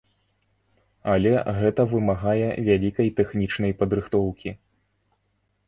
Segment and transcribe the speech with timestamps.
[1.15, 4.49] Але гэта вымагае вялікай тэхнічнай падрыхтоўкі.